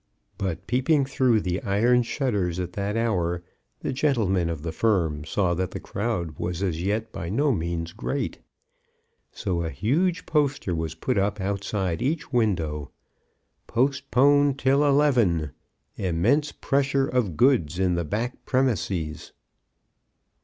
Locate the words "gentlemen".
3.93-4.49